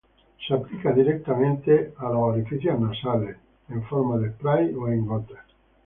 [0.43, 3.37] Es aplicado directamente en los orificios nasales,
[3.69, 5.45] en forma de spray o en gotas.